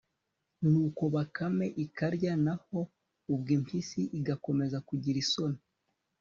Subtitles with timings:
[0.69, 2.79] nuko bakame ikarya, naho
[3.33, 5.59] ubwo impyisi igakomeza kugira isoni